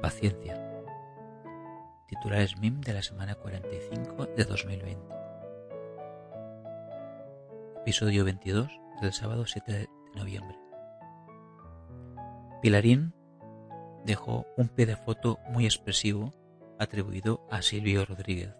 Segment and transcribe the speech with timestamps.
[0.00, 0.58] Paciencia.
[2.08, 5.14] Titulares MIM de la semana 45 de 2020.
[7.82, 8.70] Episodio 22
[9.02, 10.58] del sábado 7 de noviembre.
[12.62, 13.12] Pilarín
[14.06, 16.32] dejó un pie de foto muy expresivo
[16.78, 18.54] atribuido a Silvio Rodríguez.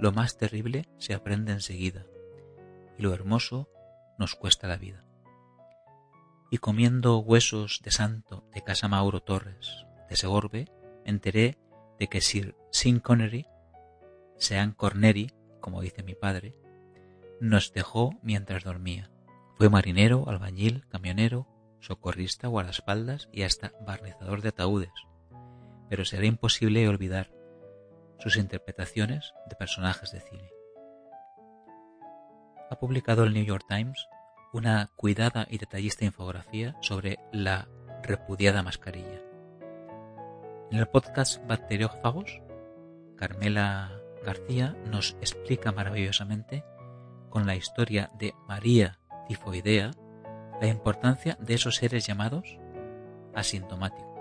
[0.00, 2.04] Lo más terrible se aprende enseguida
[2.98, 3.68] y lo hermoso
[4.18, 5.04] nos cuesta la vida.
[6.50, 10.68] Y comiendo huesos de santo de Casa Mauro Torres de Segorbe,
[11.04, 11.58] enteré
[11.98, 13.46] de que Sir Sean Connery,
[14.38, 16.54] Sean Corneri, como dice mi padre,
[17.40, 19.10] nos dejó mientras dormía.
[19.56, 21.48] Fue marinero, albañil, camionero,
[21.80, 24.92] socorrista, guardaespaldas y hasta barnizador de ataúdes.
[25.88, 27.32] Pero será imposible olvidar
[28.20, 30.48] sus interpretaciones de personajes de cine.
[32.70, 34.06] Ha publicado el New York Times
[34.52, 37.66] una cuidada y detallista infografía sobre la
[38.04, 39.23] repudiada mascarilla.
[40.70, 42.40] En el podcast Bacteriófagos,
[43.16, 43.92] Carmela
[44.24, 46.64] García nos explica maravillosamente,
[47.28, 48.98] con la historia de María
[49.28, 49.92] Tifoidea,
[50.60, 52.58] la importancia de esos seres llamados
[53.34, 54.14] asintomáticos.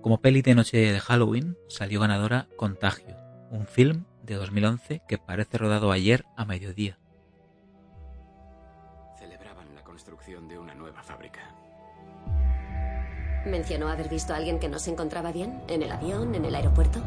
[0.00, 3.16] Como peli de noche de Halloween salió ganadora Contagio,
[3.50, 6.98] un film de 2011 que parece rodado ayer a mediodía.
[9.18, 11.65] Celebraban la construcción de una nueva fábrica.
[13.46, 15.62] ¿Mencionó haber visto a alguien que no se encontraba bien?
[15.68, 16.34] ¿En el avión?
[16.34, 17.00] ¿En el aeropuerto?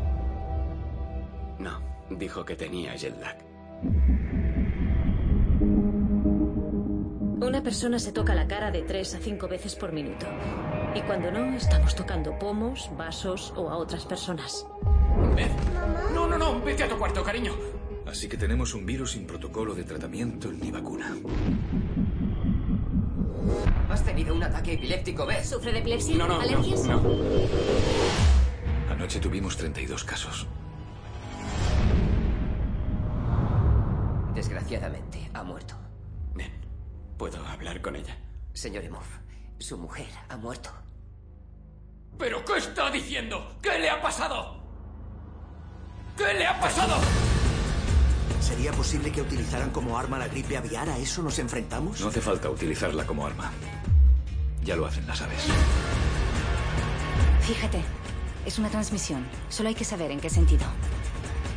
[1.59, 3.37] No, dijo que tenía jet lag.
[7.45, 10.27] Una persona se toca la cara de tres a cinco veces por minuto.
[10.95, 14.65] Y cuando no, estamos tocando pomos, vasos o a otras personas.
[15.35, 15.51] Ven.
[16.13, 17.51] No, no, no, vete a tu cuarto, cariño.
[18.05, 21.17] Así que tenemos un virus sin protocolo de tratamiento ni vacuna.
[23.89, 25.49] ¿Has tenido un ataque epiléptico, ves?
[25.49, 26.15] ¿Sufre de epilepsia?
[26.17, 26.85] No, no, ¿Alergias?
[26.85, 27.09] no, no.
[28.91, 30.47] Anoche tuvimos 32 casos.
[34.33, 35.75] Desgraciadamente, ha muerto.
[36.33, 36.51] Ven,
[37.17, 38.15] ¿puedo hablar con ella?
[38.53, 39.03] Señor Emov,
[39.57, 40.69] su mujer ha muerto.
[42.17, 43.55] ¿Pero qué está diciendo?
[43.61, 44.61] ¿Qué le ha pasado?
[46.17, 46.95] ¿Qué le ha pasado?
[48.39, 50.89] ¿Sería posible que utilizaran como arma la gripe aviar?
[50.89, 51.99] ¿A eso nos enfrentamos?
[52.01, 53.51] No hace falta utilizarla como arma.
[54.63, 55.43] Ya lo hacen las aves.
[57.41, 57.81] Fíjate,
[58.45, 59.25] es una transmisión.
[59.49, 60.65] Solo hay que saber en qué sentido.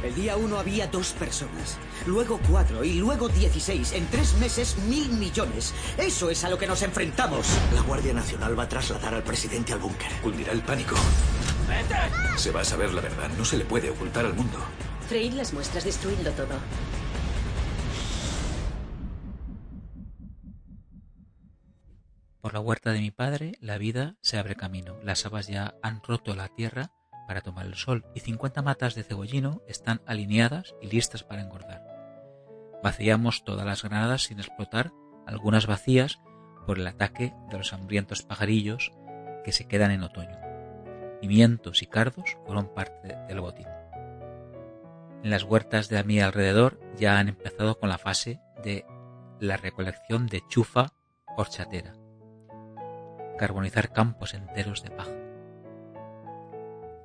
[0.02, 3.92] El día uno había dos personas, luego cuatro y luego dieciséis.
[3.92, 5.72] En tres meses, mil millones.
[5.96, 7.46] Eso es a lo que nos enfrentamos.
[7.72, 10.10] La Guardia Nacional va a trasladar al presidente al búnker.
[10.20, 10.96] Cundirá el pánico.
[12.36, 13.30] Se va a saber la verdad.
[13.38, 14.58] No se le puede ocultar al mundo.
[15.12, 16.54] Freír las muestras, destruidlo todo.
[22.40, 24.96] Por la huerta de mi padre, la vida se abre camino.
[25.02, 26.92] Las habas ya han roto la tierra
[27.28, 31.82] para tomar el sol y 50 matas de cebollino están alineadas y listas para engordar.
[32.82, 34.94] Vaciamos todas las granadas sin explotar,
[35.26, 36.20] algunas vacías
[36.66, 38.92] por el ataque de los hambrientos pajarillos
[39.44, 40.38] que se quedan en otoño.
[41.20, 43.66] Pimientos y cardos fueron parte del botín.
[45.22, 48.84] En las huertas de a mi alrededor ya han empezado con la fase de
[49.38, 50.92] la recolección de chufa
[51.36, 51.94] horchatera,
[53.38, 55.10] carbonizar campos enteros de paja.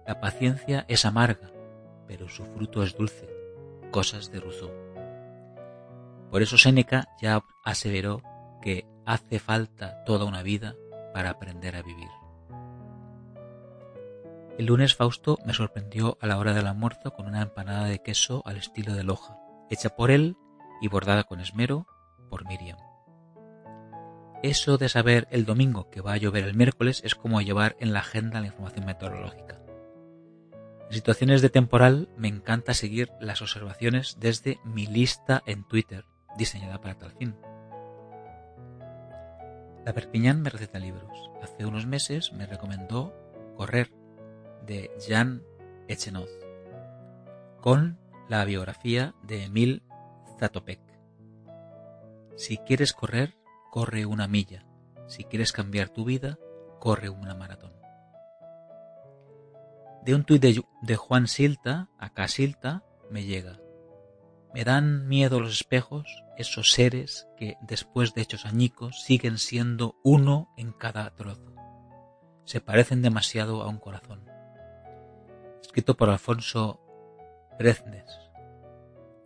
[0.07, 1.51] La paciencia es amarga,
[2.07, 3.29] pero su fruto es dulce,
[3.91, 4.72] cosas de Rousseau.
[6.31, 8.22] Por eso Séneca ya aseveró
[8.61, 10.75] que hace falta toda una vida
[11.13, 12.09] para aprender a vivir.
[14.57, 18.41] El lunes Fausto me sorprendió a la hora del almuerzo con una empanada de queso
[18.44, 19.38] al estilo de Loja,
[19.69, 20.35] hecha por él
[20.81, 21.85] y bordada con esmero
[22.31, 22.79] por Miriam.
[24.41, 27.94] Eso de saber el domingo que va a llover el miércoles es como llevar en
[27.94, 29.62] la agenda la información meteorológica.
[30.90, 36.81] En situaciones de temporal me encanta seguir las observaciones desde mi lista en Twitter, diseñada
[36.81, 37.35] para tal fin.
[39.85, 41.29] La Perpiñán me receta libros.
[41.44, 43.14] Hace unos meses me recomendó
[43.55, 43.90] Correr,
[44.67, 45.43] de Jan
[45.87, 46.29] Echenoz,
[47.61, 47.97] con
[48.29, 49.84] la biografía de Emil
[50.40, 50.81] Zatopek.
[52.35, 53.35] Si quieres correr,
[53.72, 54.66] corre una milla.
[55.08, 56.37] Si quieres cambiar tu vida,
[56.79, 57.73] corre una maratón.
[60.03, 63.59] De un tuit de, de Juan Silta, acá Silta, me llega.
[64.53, 70.49] Me dan miedo los espejos, esos seres que, después de hechos añicos, siguen siendo uno
[70.58, 71.53] en cada trozo.
[72.46, 74.36] Se parecen demasiado a un corazón.
[75.67, 76.79] Escrito por Alfonso
[77.59, 78.05] Breznes,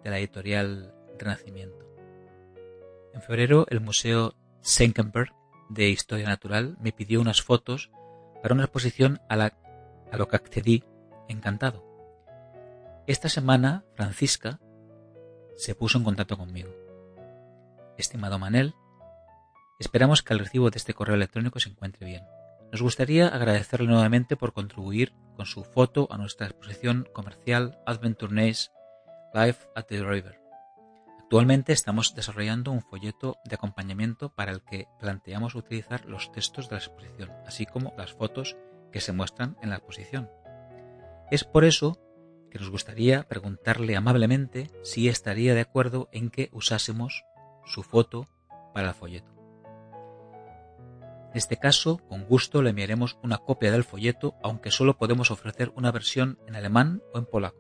[0.04, 1.86] de la editorial Renacimiento.
[3.14, 5.34] En febrero, el Museo Senckenberg
[5.70, 7.92] de Historia Natural me pidió unas fotos
[8.42, 9.54] para una exposición a, la,
[10.12, 10.84] a lo que accedí
[11.30, 11.86] encantado.
[13.06, 14.60] Esta semana, Francisca
[15.56, 16.72] se puso en contacto conmigo.
[18.00, 18.74] Estimado Manel,
[19.80, 22.24] esperamos que el recibo de este correo electrónico se encuentre bien.
[22.72, 28.70] Nos gustaría agradecerle nuevamente por contribuir con su foto a nuestra exposición comercial Adventure Nice
[29.34, 30.40] Life at the River.
[31.20, 36.76] Actualmente estamos desarrollando un folleto de acompañamiento para el que planteamos utilizar los textos de
[36.76, 38.56] la exposición, así como las fotos
[38.94, 40.30] que se muestran en la exposición.
[41.30, 42.00] Es por eso
[42.50, 47.26] que nos gustaría preguntarle amablemente si estaría de acuerdo en que usásemos
[47.66, 48.30] su foto
[48.74, 49.31] para el folleto.
[51.32, 55.72] En este caso, con gusto le enviaremos una copia del folleto, aunque solo podemos ofrecer
[55.78, 57.58] una versión en alemán o en polaco.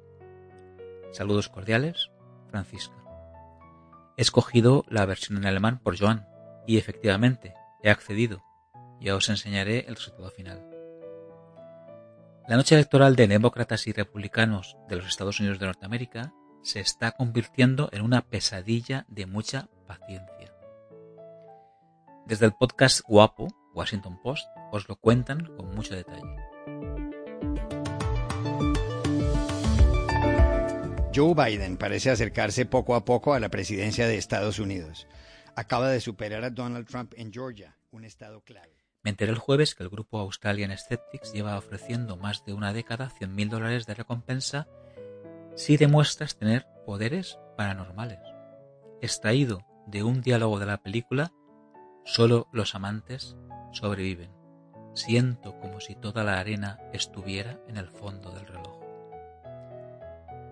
[1.13, 2.11] Saludos cordiales,
[2.49, 2.95] Francisca.
[4.17, 6.27] He escogido la versión en alemán por Joan,
[6.67, 8.43] y efectivamente, he accedido.
[8.99, 10.67] Ya os enseñaré el resultado final.
[12.49, 17.13] La noche electoral de demócratas y republicanos de los Estados Unidos de Norteamérica se está
[17.13, 20.53] convirtiendo en una pesadilla de mucha paciencia.
[22.25, 26.35] Desde el podcast Guapo, Washington Post, os lo cuentan con mucho detalle.
[31.13, 35.07] Joe Biden parece acercarse poco a poco a la presidencia de Estados Unidos.
[35.55, 38.85] Acaba de superar a Donald Trump en Georgia, un estado clave.
[39.03, 43.11] Me enteré el jueves que el grupo Australian Skeptics lleva ofreciendo más de una década
[43.19, 44.67] 100.000 dólares de recompensa
[45.55, 48.19] si demuestras tener poderes paranormales.
[49.01, 51.33] Extraído de un diálogo de la película
[52.03, 53.35] Solo los amantes
[53.71, 54.29] sobreviven.
[54.93, 58.79] Siento como si toda la arena estuviera en el fondo del reloj.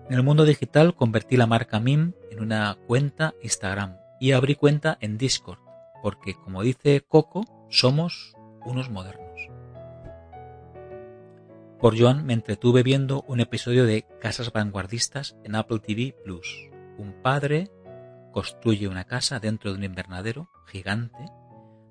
[0.08, 4.98] En el mundo digital convertí la marca MIM en una cuenta Instagram y abrí cuenta
[5.00, 5.60] en Discord,
[6.02, 8.34] porque como dice Coco, somos
[8.64, 9.30] unos modernos.
[11.80, 16.68] Por Joan me entretuve viendo un episodio de Casas Vanguardistas en Apple TV Plus.
[16.98, 17.70] Un padre
[18.32, 21.24] construye una casa dentro de un invernadero gigante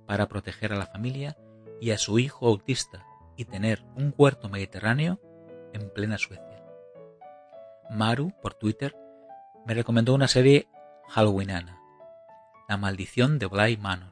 [0.09, 1.37] para proteger a la familia
[1.79, 3.05] y a su hijo autista
[3.37, 5.21] y tener un huerto mediterráneo
[5.71, 6.65] en plena Suecia.
[7.91, 8.97] Maru, por Twitter,
[9.67, 10.67] me recomendó una serie
[11.09, 11.79] halloweenana,
[12.67, 14.11] La maldición de Bly Manor.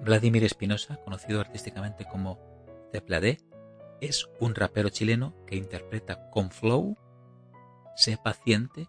[0.00, 2.40] Vladimir Espinosa, conocido artísticamente como
[2.90, 3.38] Cepladé,
[4.00, 6.96] es un rapero chileno que interpreta con flow,
[7.94, 8.88] sé paciente,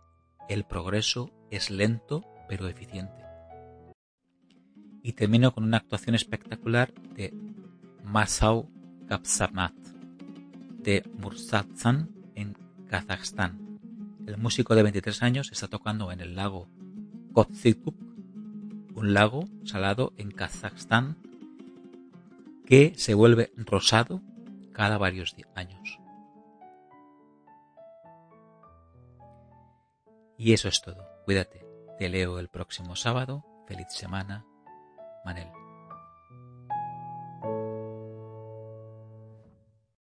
[0.50, 3.24] el progreso es lento pero eficiente.
[5.01, 7.33] Y termino con una actuación espectacular de
[8.03, 8.69] Masao
[9.07, 9.74] Kapsamat,
[10.80, 12.57] de Mursatzan en
[12.89, 13.80] Kazajstán.
[14.27, 16.68] El músico de 23 años está tocando en el lago
[17.31, 17.95] Kotzikuk
[18.95, 21.15] un lago salado en Kazajstán
[22.65, 24.21] que se vuelve rosado
[24.74, 26.00] cada varios años.
[30.38, 31.07] Y eso es todo.
[31.24, 31.70] Cuídate.
[31.98, 33.46] Te leo el próximo sábado.
[33.68, 34.46] Feliz semana.
[35.24, 35.61] Manel.